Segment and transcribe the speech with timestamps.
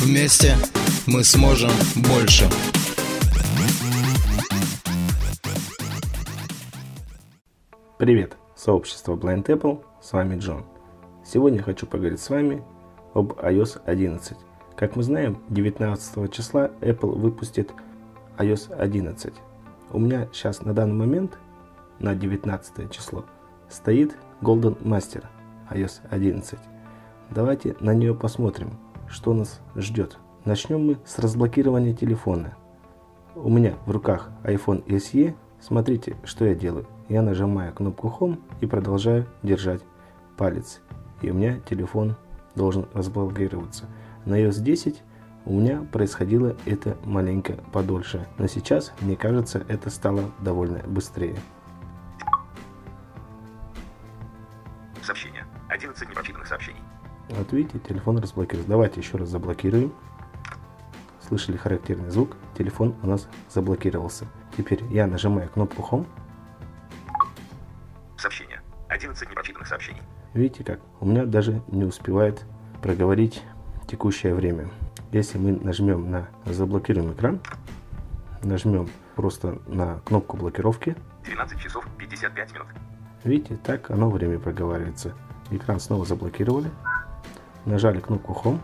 [0.00, 0.54] Вместе
[1.06, 1.68] мы сможем
[2.08, 2.48] больше.
[7.98, 10.64] Привет, сообщество Blind Apple, с вами Джон.
[11.22, 12.64] Сегодня хочу поговорить с вами
[13.12, 14.38] об iOS 11.
[14.74, 17.70] Как мы знаем, 19 числа Apple выпустит
[18.38, 19.34] iOS 11.
[19.90, 21.36] У меня сейчас на данный момент,
[21.98, 23.26] на 19 число,
[23.68, 25.24] стоит Golden Master
[25.70, 26.58] iOS 11.
[27.28, 28.78] Давайте на нее посмотрим,
[29.10, 30.18] что нас ждет.
[30.44, 32.54] Начнем мы с разблокирования телефона.
[33.34, 35.34] У меня в руках iPhone SE.
[35.60, 36.86] Смотрите, что я делаю.
[37.08, 39.82] Я нажимаю кнопку Home и продолжаю держать
[40.38, 40.80] палец.
[41.20, 42.16] И у меня телефон
[42.54, 43.84] должен разблокироваться.
[44.24, 45.02] На iOS 10
[45.44, 51.36] у меня происходило это маленько подольше, но сейчас, мне кажется, это стало довольно быстрее.
[55.02, 55.44] Сообщение.
[55.68, 56.80] 11 непрочитанных сообщений.
[57.30, 58.70] Вот видите, телефон разблокировался.
[58.70, 59.92] Давайте еще раз заблокируем.
[61.26, 62.36] Слышали характерный звук?
[62.58, 64.26] Телефон у нас заблокировался.
[64.56, 66.06] Теперь я нажимаю кнопку Home.
[68.16, 68.60] Сообщение.
[68.88, 70.02] 11 непрочитанных сообщений.
[70.34, 70.80] Видите как?
[71.00, 72.44] У меня даже не успевает
[72.82, 73.42] проговорить
[73.86, 74.70] текущее время.
[75.12, 77.40] Если мы нажмем на заблокируем экран,
[78.42, 82.66] нажмем просто на кнопку блокировки, 12 часов 55 минут.
[83.24, 85.14] видите, так оно время проговаривается.
[85.50, 86.70] Экран снова заблокировали,
[87.64, 88.58] нажали кнопку Home,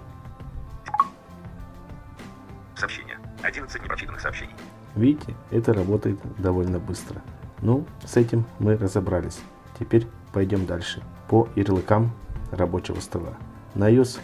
[2.77, 3.17] Сообщение.
[3.43, 4.55] 11 непрочитанных сообщений.
[4.95, 7.23] видите, это работает довольно быстро.
[7.63, 9.41] Ну, с этим мы разобрались.
[9.79, 12.13] Теперь пойдем дальше по ярлыкам
[12.51, 13.35] рабочего стола.
[13.75, 14.21] На iOS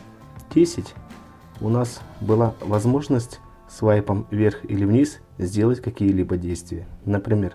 [0.54, 0.94] 10
[1.60, 6.86] у нас была возможность свайпом вверх или вниз сделать какие-либо действия.
[7.06, 7.54] Например,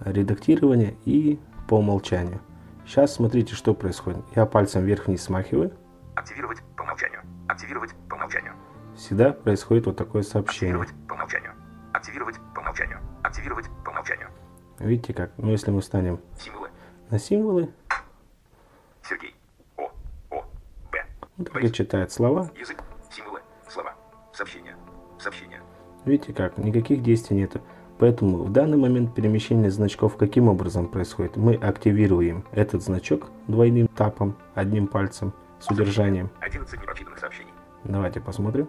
[0.00, 1.38] редактирование и
[1.68, 2.40] по умолчанию.
[2.86, 4.24] Сейчас смотрите, что происходит.
[4.34, 5.72] Я пальцем вверх-вниз смахиваю.
[6.14, 7.20] Активировать по умолчанию.
[7.48, 8.52] Активировать по умолчанию.
[8.96, 10.74] Всегда происходит вот такое сообщение.
[10.76, 11.52] Активировать по умолчанию.
[11.92, 12.98] Активировать по умолчанию.
[13.22, 14.28] Активировать по умолчанию.
[14.78, 15.32] Видите как?
[15.38, 16.68] Ну, если мы встанем Символы.
[17.10, 17.70] на символы,
[19.08, 19.34] Сергей.
[19.76, 19.90] О.
[20.30, 20.44] О.
[20.90, 21.04] Б.
[21.38, 22.50] он так и читает слова.
[22.58, 22.82] Язык.
[23.10, 23.40] Символы.
[23.68, 23.94] Слова.
[24.32, 24.76] Сообщение.
[25.18, 25.60] Сообщение.
[26.04, 26.58] Видите как?
[26.58, 27.60] Никаких действий нету.
[27.98, 31.36] Поэтому в данный момент перемещение значков каким образом происходит?
[31.36, 36.28] Мы активируем этот значок двойным тапом, одним пальцем с удержанием.
[36.40, 37.52] 11 непрочитанных сообщений.
[37.84, 38.68] Давайте посмотрим.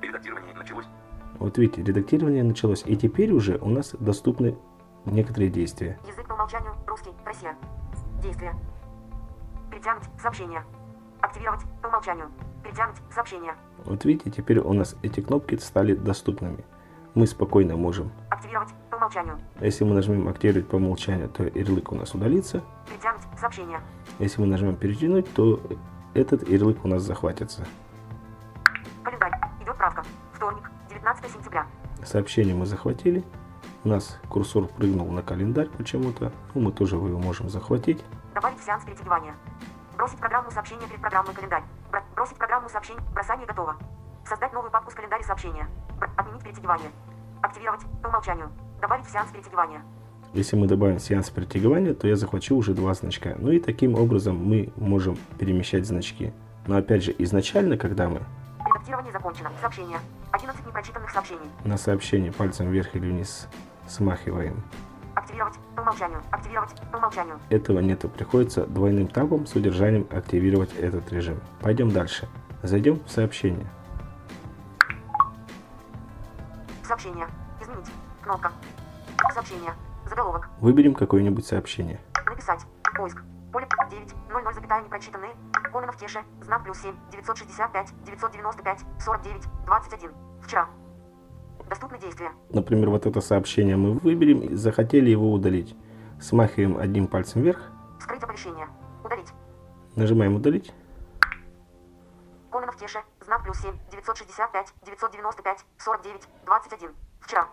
[0.00, 0.86] Редактирование началось.
[1.38, 2.82] Вот видите, редактирование началось.
[2.86, 4.58] И теперь уже у нас доступны
[5.04, 5.98] некоторые действия.
[6.08, 7.56] Язык по умолчанию русский, Россия.
[8.20, 8.54] Действие.
[9.70, 10.64] Перетянуть сообщение.
[11.20, 12.30] Активировать по умолчанию.
[12.64, 13.54] Перетянуть сообщение.
[13.84, 16.64] Вот видите, теперь у нас эти кнопки стали доступными.
[17.14, 18.10] Мы спокойно можем.
[18.30, 18.70] Активировать
[19.02, 19.38] по умолчанию.
[19.60, 22.62] Если мы нажмем активировать по умолчанию, то ярлык у нас удалится.
[22.88, 23.80] Перетянуть сообщение.
[24.18, 25.60] Если мы нажмем перетянуть, то
[26.14, 27.66] этот ярлык у нас захватится.
[29.02, 29.32] Календарь.
[29.60, 30.04] Идет правка.
[30.32, 31.66] Вторник, 19 сентября.
[32.04, 33.24] Сообщение мы захватили.
[33.84, 36.32] У нас курсор прыгнул на календарь почему-то.
[36.54, 38.04] Ну, мы тоже его можем захватить.
[38.34, 39.34] Добавить в сеанс перетягивания.
[39.96, 41.64] Бросить программу сообщения перед программой календарь.
[41.90, 43.00] Бро- бросить программу сообщений.
[43.12, 43.76] Бросание готово.
[44.24, 45.66] Создать новую папку с календаря сообщения.
[45.98, 46.90] Бр- отменить перетягивание.
[47.42, 48.50] Активировать по умолчанию.
[48.82, 49.80] Добавить сеанс перетягивания.
[50.34, 53.36] Если мы добавим сеанс притягивания, то я захвачу уже два значка.
[53.38, 56.32] Ну и таким образом мы можем перемещать значки.
[56.66, 58.22] Но опять же, изначально, когда мы
[58.66, 59.50] Редактирование закончено.
[59.60, 59.98] Сообщение.
[60.32, 61.46] 11 непрочитанных сообщений.
[61.64, 63.46] на сообщение пальцем вверх или вниз
[63.86, 64.62] смахиваем,
[65.14, 66.20] Активировать по умолчанию.
[66.32, 67.38] Активировать по умолчанию.
[67.50, 68.08] этого нету.
[68.08, 71.38] Приходится двойным табом с удержанием активировать этот режим.
[71.60, 72.28] Пойдем дальше.
[72.62, 73.66] Зайдем в сообщение.
[76.82, 77.26] Сообщение.
[77.60, 77.86] Изменить.
[78.22, 78.52] Кнопка.
[79.34, 79.72] Сообщение.
[80.08, 80.48] Заголовок.
[80.60, 82.00] Выберем какое-нибудь сообщение.
[82.26, 82.60] Написать.
[82.96, 83.22] Поиск.
[83.52, 84.14] Поле 9.
[84.30, 85.30] 00 запятая непрочитанные.
[85.72, 86.22] Кононов Теше.
[86.42, 86.94] Знак плюс 7.
[87.12, 87.92] 965.
[88.04, 88.80] 995.
[89.00, 89.42] 49.
[89.66, 90.10] 21.
[90.42, 90.68] Вчера.
[91.68, 92.32] Доступны действия.
[92.50, 95.76] Например, вот это сообщение мы выберем и захотели его удалить.
[96.20, 97.60] Смахиваем одним пальцем вверх,
[98.00, 98.68] Скрыть оповещение.
[99.04, 99.32] Удалить.
[99.96, 100.72] нажимаем удалить.
[102.50, 103.00] Кононов Теше.
[103.24, 103.72] Знак плюс 7.
[103.90, 104.74] 965.
[104.84, 105.64] 995.
[105.78, 106.28] 49.
[106.46, 106.90] 21.
[107.20, 107.48] Вчера.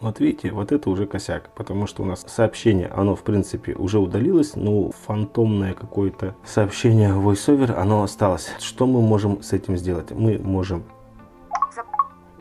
[0.00, 3.98] Вот видите, вот это уже косяк, потому что у нас сообщение, оно в принципе уже
[3.98, 8.52] удалилось, но фантомное какое-то сообщение VoiceOver, оно осталось.
[8.60, 10.12] Что мы можем с этим сделать?
[10.12, 10.84] Мы можем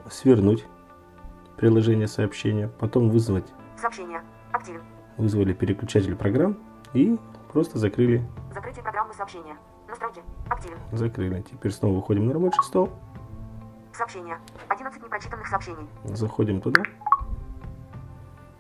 [0.09, 0.65] свернуть
[1.57, 3.45] приложение сообщения, потом вызвать,
[3.75, 4.21] Сообщение.
[4.51, 4.81] Активен.
[5.17, 6.57] вызвали переключатель программ
[6.93, 7.17] и
[7.51, 8.23] просто закрыли,
[8.53, 9.57] Закрытие программы сообщения.
[9.87, 10.21] Настройки.
[10.49, 10.77] Активен.
[10.91, 11.41] закрыли.
[11.41, 12.89] Теперь снова выходим на рабочий стол,
[13.93, 14.37] Сообщение.
[14.69, 15.87] 11 непрочитанных сообщений.
[16.03, 16.83] заходим туда,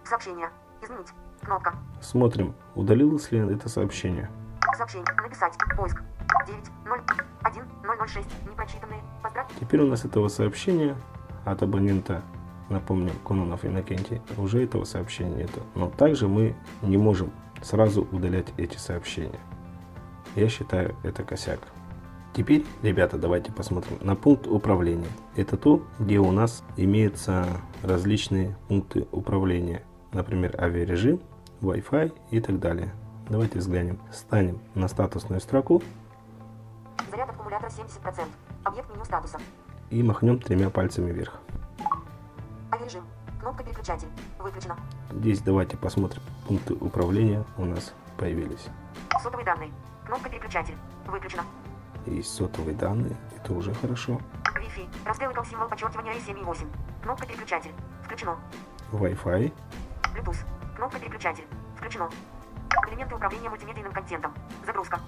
[0.07, 0.49] Сообщение.
[0.81, 1.07] Изменить.
[1.41, 1.75] Кнопка.
[2.01, 4.29] смотрим, удалилось ли это сообщение.
[4.77, 5.05] Сообщение.
[5.21, 5.53] Написать.
[5.75, 6.01] Поиск.
[6.47, 7.01] 9, 0,
[7.43, 7.63] 1,
[8.07, 8.27] 006.
[8.49, 9.01] Непрочитанные.
[9.21, 9.47] Поздравь.
[9.59, 10.95] Теперь у нас этого сообщения
[11.45, 12.21] от абонента,
[12.69, 15.61] напомню, Кононов Иннокентий, уже этого сообщения нету.
[15.75, 17.31] Но также мы не можем
[17.61, 19.39] сразу удалять эти сообщения.
[20.35, 21.59] Я считаю, это косяк.
[22.33, 25.07] Теперь, ребята, давайте посмотрим на пункт управления.
[25.35, 27.45] Это то, где у нас имеются
[27.83, 29.83] различные пункты управления.
[30.17, 31.21] Например, авиарежим,
[31.61, 32.91] Wi-Fi и так далее.
[33.29, 33.99] Давайте взглянем.
[34.11, 35.83] Станем на статусную строку
[37.11, 38.25] Заряд аккумулятора 70%.
[38.63, 39.37] Объект меню статуса.
[39.91, 41.39] и махнем тремя пальцами вверх.
[42.71, 43.03] Авиарежим.
[43.39, 44.07] Кнопка переключатель.
[44.39, 44.75] Выключена.
[45.11, 46.23] Здесь давайте посмотрим.
[46.47, 48.65] Пункты управления у нас появились.
[49.21, 49.69] Сотовые данные.
[50.07, 50.75] Кнопка переключатель.
[51.05, 51.43] Выключена.
[52.07, 54.19] Есть сотовые данные, это уже хорошо.
[54.55, 54.87] Wi-Fi.
[55.05, 56.67] Раздел икон символ подчеркивания i7 и 8.
[57.03, 57.71] Кнопка переключатель.
[58.03, 58.37] Включено.
[58.93, 59.51] Wi-Fi,
[60.17, 60.37] Bluetooth.
[60.75, 61.47] Кнопка переключатель.
[61.77, 62.09] Включено.
[62.87, 64.33] Элементы управления мультимедийным контентом.
[64.65, 64.99] Загрузка.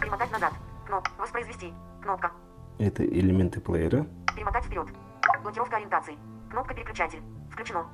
[0.00, 0.52] Перемотать назад.
[0.86, 1.08] Кноп.
[1.18, 1.72] Воспроизвести.
[2.02, 2.30] Кнопка.
[2.78, 4.06] это элементы плеера.
[4.34, 4.88] Перемотать вперед.
[5.42, 6.16] Блокировка ориентации.
[6.50, 7.20] Кнопка переключатель.
[7.50, 7.86] Включено.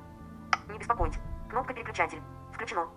[0.69, 1.17] Не беспокоить.
[1.49, 2.21] Кнопка переключатель.
[2.53, 2.87] Включено.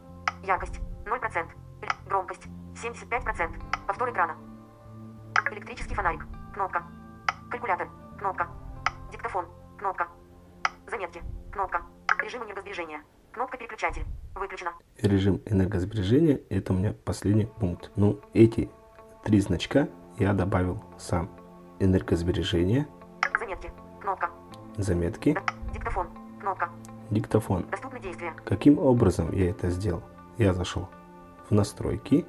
[0.43, 0.81] Яркость.
[1.07, 1.49] 0%.
[1.83, 2.47] Р- Громкость.
[2.75, 3.87] 75%.
[3.87, 4.37] Повтор экрана.
[5.51, 6.27] Электрический фонарик.
[6.55, 6.83] Кнопка.
[7.51, 7.89] Калькулятор.
[8.19, 8.49] Кнопка.
[9.11, 9.47] Диктофон.
[9.79, 10.09] Кнопка.
[10.87, 11.23] Заметки.
[11.53, 11.83] Кнопка.
[12.23, 13.03] Режим энергосбережения.
[13.39, 14.03] Кнопка переключатель.
[14.35, 14.73] Выключено.
[15.01, 17.93] Режим энергосбережения, это у меня последний пункт.
[17.95, 18.69] Ну, эти
[19.23, 19.87] три значка
[20.19, 21.31] я добавил сам.
[21.79, 22.89] Энергосбережение,
[23.39, 23.71] Заметки.
[24.01, 24.31] Кнопка.
[24.77, 25.39] заметки,
[25.73, 26.09] Диктофон.
[26.41, 26.69] Кнопка.
[27.11, 27.67] диктофон.
[27.71, 28.35] Доступны действия.
[28.45, 30.03] Каким образом я это сделал?
[30.37, 30.89] Я зашел
[31.49, 32.27] в настройки,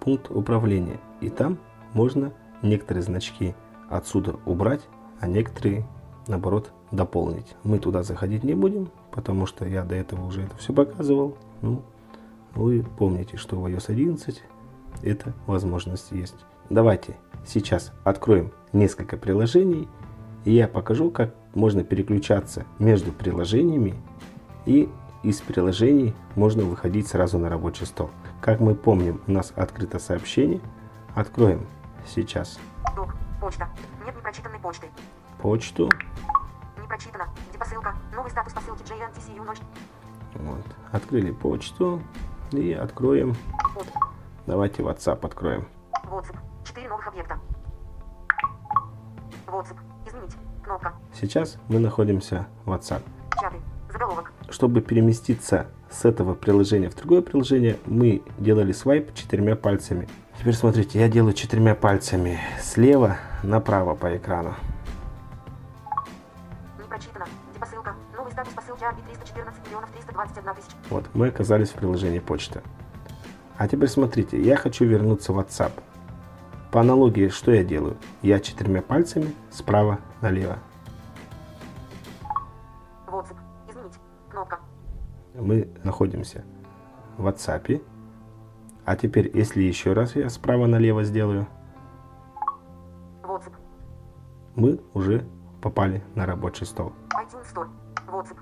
[0.00, 1.00] пункт управления.
[1.22, 1.56] И там
[1.94, 3.54] можно некоторые значки
[3.88, 4.86] отсюда убрать,
[5.18, 5.86] а некоторые,
[6.26, 7.56] наоборот, дополнить.
[7.64, 11.36] Мы туда заходить не будем, потому что я до этого уже это все показывал.
[11.62, 11.82] Ну,
[12.54, 14.42] вы помните, что в iOS 11
[15.02, 16.36] эта возможность есть.
[16.68, 17.16] Давайте
[17.46, 19.88] сейчас откроем несколько приложений,
[20.44, 23.94] и я покажу, как можно переключаться между приложениями
[24.66, 24.88] и
[25.22, 28.10] из приложений можно выходить сразу на рабочий стол.
[28.40, 30.60] Как мы помним, у нас открыто сообщение.
[31.14, 31.66] Откроем
[32.06, 32.58] сейчас.
[33.40, 33.68] Почта.
[34.04, 34.86] Нет непрочитанной почты.
[35.38, 35.88] почту.
[37.00, 37.28] Прочитано.
[37.48, 37.94] Где посылка?
[38.14, 39.56] Новый статус посылки JNTCU 0.
[40.34, 40.64] Вот.
[40.92, 42.02] Открыли почту
[42.52, 43.34] и откроем.
[43.74, 43.86] Вот.
[44.46, 45.66] Давайте WhatsApp откроем.
[46.04, 46.36] WhatsApp.
[46.62, 47.38] Четыре новых объекта.
[49.46, 49.78] WhatsApp.
[50.06, 50.36] Изменить.
[50.62, 50.92] Кнопка.
[51.18, 53.02] Сейчас мы находимся в WhatsApp.
[53.40, 53.56] Чаты.
[53.90, 54.30] Заголовок.
[54.50, 60.06] Чтобы переместиться с этого приложения в другое приложение, мы делали свайп четырьмя пальцами.
[60.38, 64.54] Теперь смотрите, я делаю четырьмя пальцами слева направо по экрану.
[70.90, 72.62] Вот, мы оказались в приложении почта.
[73.56, 75.72] А теперь смотрите, я хочу вернуться в WhatsApp.
[76.72, 77.96] По аналогии, что я делаю?
[78.22, 80.58] Я четырьмя пальцами справа налево.
[83.06, 83.36] WhatsApp.
[83.68, 83.94] Изменить.
[84.30, 84.60] Кнопка.
[85.34, 86.44] Мы находимся
[87.18, 87.82] в WhatsApp.
[88.84, 91.46] А теперь, если еще раз я справа налево сделаю,
[93.22, 93.54] WhatsApp.
[94.54, 95.26] мы уже
[95.60, 96.92] попали на рабочий стол.
[97.10, 97.68] iTunes Store.
[98.06, 98.38] WhatsApp.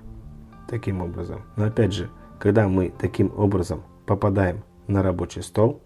[0.69, 1.41] Таким образом.
[1.55, 2.09] Но опять же,
[2.39, 5.81] когда мы таким образом попадаем на рабочий стол,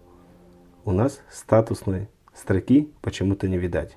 [0.84, 3.96] у нас статусной строки почему-то не видать.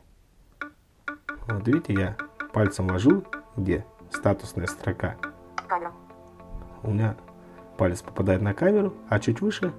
[1.48, 2.17] Вот видите, я
[2.53, 3.24] пальцем вожу,
[3.58, 5.17] где статусная строка.
[5.67, 5.91] Камера.
[6.84, 7.17] У меня
[7.77, 9.74] палец попадает на камеру, а чуть выше,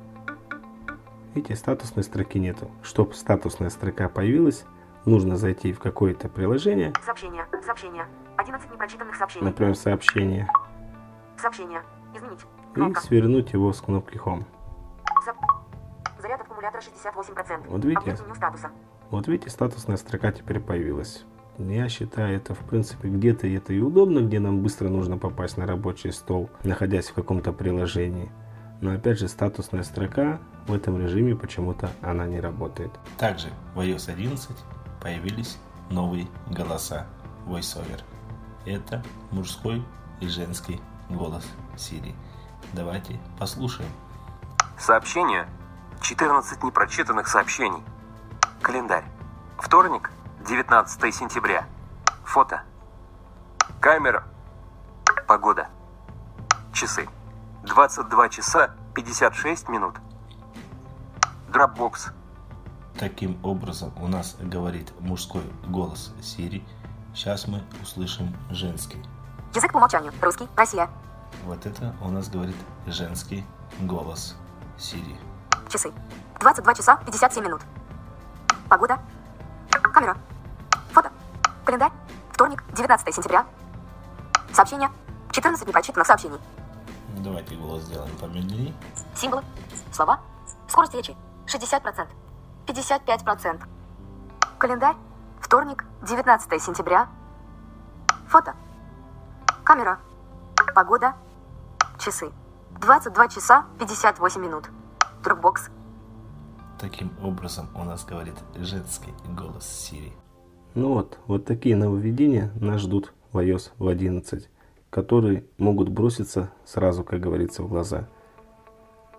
[1.35, 2.71] видите, статусной строки нету.
[2.83, 4.65] Чтобы статусная строка появилась,
[5.07, 7.47] нужно зайти в какое-то приложение, Сообщение.
[7.65, 8.05] Сообщение.
[8.37, 9.47] 11 непрочитанных сообщений.
[9.47, 10.49] например, сообщение,
[11.39, 11.83] Сообщение.
[12.15, 12.41] Изменить.
[12.73, 13.01] и Кнопка.
[13.01, 14.45] свернуть его с кнопки Home.
[15.25, 15.35] За-
[16.21, 17.69] Заряд аккумулятора 68%.
[17.69, 18.17] Вот видите?
[18.35, 18.71] Статуса.
[19.11, 21.25] Вот видите, статусная строка теперь появилась.
[21.59, 25.67] Я считаю, это в принципе где-то это и удобно, где нам быстро нужно попасть на
[25.67, 28.31] рабочий стол, находясь в каком-то приложении.
[28.81, 32.93] Но опять же, статусная строка в этом режиме почему-то она не работает.
[33.19, 34.57] Также в iOS 11
[35.03, 35.59] появились
[35.91, 37.07] новые голоса
[37.47, 38.03] VoiceOver.
[38.67, 39.03] Это
[39.33, 39.83] мужской
[40.21, 41.45] и женский голос
[41.77, 42.15] Siri.
[42.73, 43.91] Давайте послушаем.
[44.79, 45.49] Сообщение.
[46.01, 47.83] 14 непрочитанных сообщений.
[48.63, 49.05] Календарь.
[49.59, 50.11] Вторник,
[50.47, 51.67] 19 сентября.
[52.25, 52.63] Фото.
[53.81, 54.25] Камера.
[55.27, 55.69] Погода.
[56.73, 57.09] Часы.
[57.65, 59.97] 22 часа 56 минут.
[61.49, 62.13] Dropbox.
[62.99, 66.63] Таким образом у нас говорит мужской голос Siri.
[67.15, 69.03] Сейчас мы услышим женский.
[69.59, 70.13] Язык по умолчанию.
[70.23, 70.49] Русский.
[70.55, 70.89] Россия.
[71.45, 72.55] Вот это у нас говорит
[72.87, 73.45] женский
[73.81, 74.37] голос
[74.77, 75.17] Siri.
[75.69, 75.93] Часы.
[76.39, 77.63] 22 часа 57 минут.
[78.69, 79.01] Погода.
[79.69, 80.17] Камера.
[80.93, 81.11] Фото.
[81.65, 81.91] Календарь.
[82.31, 83.47] Вторник, 19 сентября.
[84.53, 84.91] Сообщение.
[85.33, 86.39] 14 непрочитанных сообщений.
[87.17, 88.73] Давайте голос сделаем помедленнее.
[89.17, 89.43] Символы.
[89.91, 90.21] Слова.
[90.69, 91.17] Скорость речи.
[91.47, 92.07] 60%.
[92.65, 93.67] 55%.
[94.57, 94.95] Календарь.
[95.41, 97.09] Вторник, 19 сентября.
[98.29, 98.55] Фото.
[99.69, 99.99] Камера.
[100.75, 101.13] Погода.
[101.99, 102.31] Часы.
[102.81, 104.71] 22 часа 58 минут.
[105.23, 105.71] Dropbox.
[106.81, 110.13] Таким образом у нас говорит женский голос Siri.
[110.75, 114.49] Ну вот, вот такие нововведения нас ждут в iOS в 11,
[114.89, 118.09] которые могут броситься сразу, как говорится, в глаза.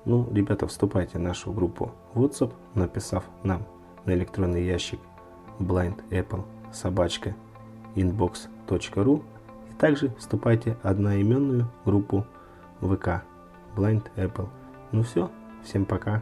[0.06, 3.68] Ну, ребята, вступайте в нашу группу WhatsApp, написав нам
[4.06, 5.00] на электронный ящик
[5.60, 7.36] blindapple собачка
[7.94, 9.38] inbox.ru и
[9.79, 12.25] также вступайте в одноименную группу
[12.81, 13.24] ВК
[13.75, 14.50] Blind Apple.
[14.91, 15.31] Ну все,
[15.63, 16.21] всем пока.